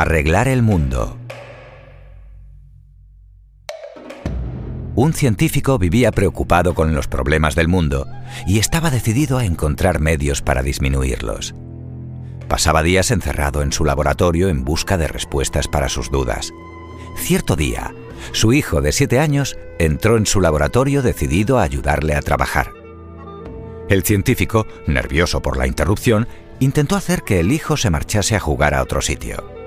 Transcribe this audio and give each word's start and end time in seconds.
Arreglar 0.00 0.46
el 0.46 0.62
mundo. 0.62 1.18
Un 4.94 5.12
científico 5.12 5.76
vivía 5.76 6.12
preocupado 6.12 6.72
con 6.72 6.94
los 6.94 7.08
problemas 7.08 7.56
del 7.56 7.66
mundo 7.66 8.06
y 8.46 8.60
estaba 8.60 8.92
decidido 8.92 9.38
a 9.38 9.44
encontrar 9.44 9.98
medios 9.98 10.40
para 10.40 10.62
disminuirlos. 10.62 11.56
Pasaba 12.46 12.84
días 12.84 13.10
encerrado 13.10 13.60
en 13.60 13.72
su 13.72 13.84
laboratorio 13.84 14.48
en 14.50 14.64
busca 14.64 14.98
de 14.98 15.08
respuestas 15.08 15.66
para 15.66 15.88
sus 15.88 16.12
dudas. 16.12 16.52
Cierto 17.16 17.56
día, 17.56 17.92
su 18.30 18.52
hijo 18.52 18.80
de 18.80 18.92
siete 18.92 19.18
años 19.18 19.58
entró 19.80 20.16
en 20.16 20.26
su 20.26 20.40
laboratorio 20.40 21.02
decidido 21.02 21.58
a 21.58 21.64
ayudarle 21.64 22.14
a 22.14 22.22
trabajar. 22.22 22.70
El 23.88 24.04
científico, 24.04 24.64
nervioso 24.86 25.42
por 25.42 25.56
la 25.56 25.66
interrupción, 25.66 26.28
intentó 26.60 26.94
hacer 26.94 27.24
que 27.24 27.40
el 27.40 27.50
hijo 27.50 27.76
se 27.76 27.90
marchase 27.90 28.36
a 28.36 28.40
jugar 28.40 28.74
a 28.74 28.82
otro 28.82 29.00
sitio. 29.00 29.57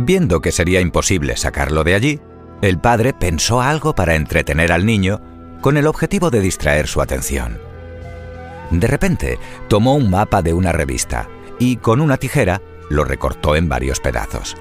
Viendo 0.00 0.40
que 0.40 0.52
sería 0.52 0.80
imposible 0.80 1.36
sacarlo 1.36 1.82
de 1.82 1.96
allí, 1.96 2.20
el 2.62 2.78
padre 2.78 3.12
pensó 3.12 3.60
algo 3.60 3.96
para 3.96 4.14
entretener 4.14 4.70
al 4.70 4.86
niño 4.86 5.20
con 5.60 5.76
el 5.76 5.88
objetivo 5.88 6.30
de 6.30 6.40
distraer 6.40 6.86
su 6.86 7.02
atención. 7.02 7.58
De 8.70 8.86
repente, 8.86 9.40
tomó 9.66 9.96
un 9.96 10.08
mapa 10.08 10.40
de 10.40 10.52
una 10.52 10.70
revista 10.70 11.28
y 11.58 11.78
con 11.78 12.00
una 12.00 12.16
tijera 12.16 12.62
lo 12.88 13.02
recortó 13.02 13.56
en 13.56 13.68
varios 13.68 13.98
pedazos. 13.98 14.56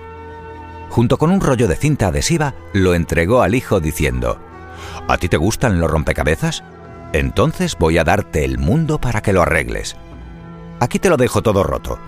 Junto 0.90 1.18
con 1.18 1.30
un 1.30 1.40
rollo 1.40 1.68
de 1.68 1.76
cinta 1.76 2.08
adhesiva, 2.08 2.56
lo 2.74 2.96
entregó 2.96 3.44
al 3.44 3.54
hijo 3.54 3.80
diciendo, 3.80 4.40
¿A 5.08 5.20
ti 5.20 5.30
te 5.30 5.38
gustan 5.38 5.80
los 5.80 5.92
rompecabezas? 5.92 6.64
Entonces 7.14 7.76
voy 7.78 8.00
a 8.00 8.04
darte 8.04 8.44
el 8.44 8.58
mundo 8.58 9.00
para 9.00 9.22
que 9.22 9.34
lo 9.34 9.44
arregles. 9.44 9.98
Aquí 10.80 10.98
te 10.98 11.10
lo 11.10 11.18
dejo 11.18 11.44
todo 11.44 11.62
roto. 11.62 12.00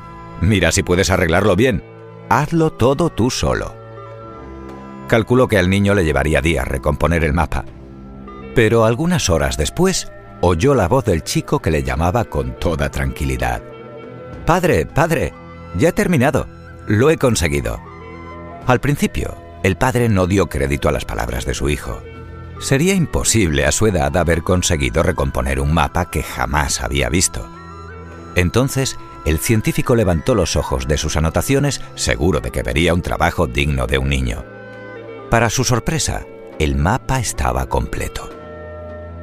Mira 0.41 0.71
si 0.71 0.82
puedes 0.82 1.12
arreglarlo 1.12 1.55
bien 1.55 1.98
hazlo 2.30 2.72
todo 2.72 3.10
tú 3.10 3.30
solo. 3.30 3.76
Calculó 5.08 5.48
que 5.48 5.58
al 5.58 5.70
niño 5.70 5.96
le 5.96 6.05
llevaría 6.05 6.41
días 6.41 6.68
recomponer 6.68 7.24
el 7.24 7.34
mapa. 7.34 7.66
Pero 8.55 8.86
algunas 8.86 9.30
horas 9.30 9.58
después, 9.58 10.12
oyó 10.41 10.76
la 10.76 10.88
voz 10.88 11.05
del 11.05 11.24
chico 11.24 11.60
que 11.60 11.71
le 11.71 11.84
llamaba 11.84 12.26
con 12.26 12.60
toda 12.60 12.90
tranquilidad. 12.90 13.62
Padre, 14.46 14.86
padre, 14.86 15.34
ya 15.76 15.90
he 15.90 15.94
terminado. 15.94 16.48
Lo 16.88 17.10
he 17.10 17.18
conseguido. 17.18 17.80
Al 18.66 18.80
principio, 18.80 19.36
el 19.64 19.77
padre 19.77 20.10
no 20.10 20.27
dio 20.27 20.48
crédito 20.48 20.90
a 20.90 20.91
las 20.91 21.05
palabras 21.05 21.46
de 21.46 21.54
su 21.54 21.70
hijo. 21.70 22.02
Sería 22.60 22.93
imposible 22.93 23.66
a 23.66 23.71
su 23.71 23.88
edad 23.88 24.16
haber 24.18 24.43
conseguido 24.43 25.02
recomponer 25.02 25.60
un 25.60 25.74
mapa 25.74 26.10
que 26.10 26.24
jamás 26.24 26.82
había 26.82 27.10
visto. 27.10 27.48
Entonces, 28.36 28.98
el 29.30 29.38
científico 29.38 29.96
levantó 29.96 30.34
los 30.34 30.55
ojos 30.55 30.88
de 30.88 30.98
sus 30.98 31.16
anotaciones 31.16 31.82
seguro 31.94 32.40
de 32.40 32.49
que 32.49 32.63
vería 32.63 32.96
un 32.96 33.04
trabajo 33.04 33.46
digno 33.46 33.86
de 33.86 33.99
un 33.99 34.10
niño. 34.10 34.44
Para 35.30 35.52
su 35.52 35.63
sorpresa, 35.63 36.26
el 36.58 36.76
mapa 36.76 37.20
estaba 37.20 37.68
completo. 37.68 38.27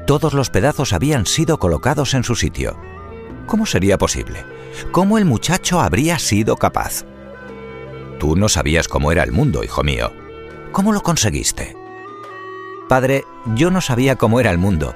Todos 0.07 0.33
los 0.33 0.49
pedazos 0.51 0.93
habían 0.93 1.27
sido 1.27 1.59
colocados 1.59 2.15
en 2.15 2.23
su 2.23 2.37
sitio. 2.37 2.79
¿Cómo 3.47 3.67
sería 3.67 3.99
posible? 3.99 4.45
¿Cómo 4.93 5.19
el 5.19 5.25
muchacho 5.25 5.81
habría 5.81 6.21
sido 6.21 6.57
capaz? 6.57 7.05
Tú 8.21 8.37
no 8.37 8.49
sabías 8.49 8.87
cómo 8.87 9.11
era 9.11 9.25
el 9.25 9.33
mundo, 9.33 9.65
hijo 9.65 9.83
mío. 9.83 10.13
¿Cómo 10.71 10.93
lo 10.93 11.03
conseguiste? 11.03 11.77
Padre, 12.89 13.25
yo 13.57 13.73
no 13.73 13.81
sabía 13.81 14.15
cómo 14.15 14.39
era 14.39 14.53
el 14.53 14.59
mundo, 14.59 14.95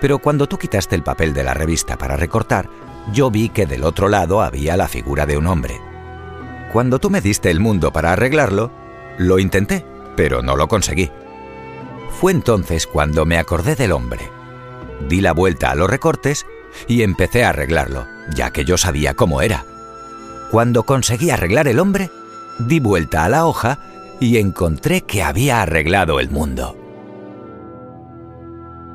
pero 0.00 0.18
cuando 0.18 0.46
tú 0.46 0.58
quitaste 0.58 0.96
el 0.96 1.02
papel 1.02 1.34
de 1.34 1.44
la 1.44 1.54
revista 1.54 1.96
para 1.96 2.16
recortar, 2.16 2.68
yo 3.12 3.30
vi 3.30 3.48
que 3.48 3.66
del 3.66 3.84
otro 3.84 4.08
lado 4.08 4.42
había 4.42 4.76
la 4.76 4.88
figura 4.88 5.26
de 5.26 5.36
un 5.36 5.46
hombre. 5.46 5.80
Cuando 6.72 6.98
tú 6.98 7.10
me 7.10 7.20
diste 7.20 7.50
el 7.50 7.60
mundo 7.60 7.92
para 7.92 8.12
arreglarlo, 8.12 8.70
lo 9.18 9.38
intenté, 9.38 9.84
pero 10.16 10.42
no 10.42 10.56
lo 10.56 10.68
conseguí. 10.68 11.10
Fue 12.20 12.32
entonces 12.32 12.86
cuando 12.86 13.26
me 13.26 13.38
acordé 13.38 13.76
del 13.76 13.92
hombre. 13.92 14.30
Di 15.08 15.20
la 15.20 15.32
vuelta 15.32 15.70
a 15.70 15.74
los 15.74 15.90
recortes 15.90 16.46
y 16.86 17.02
empecé 17.02 17.44
a 17.44 17.50
arreglarlo, 17.50 18.06
ya 18.34 18.50
que 18.50 18.64
yo 18.64 18.76
sabía 18.76 19.14
cómo 19.14 19.42
era. 19.42 19.64
Cuando 20.50 20.84
conseguí 20.84 21.30
arreglar 21.30 21.68
el 21.68 21.78
hombre, 21.78 22.10
di 22.58 22.80
vuelta 22.80 23.24
a 23.24 23.28
la 23.28 23.46
hoja 23.46 23.78
y 24.20 24.38
encontré 24.38 25.02
que 25.02 25.22
había 25.22 25.62
arreglado 25.62 26.20
el 26.20 26.30
mundo. 26.30 26.79